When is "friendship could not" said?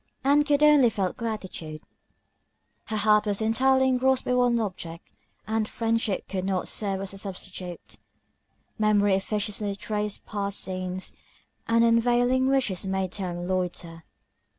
5.69-6.67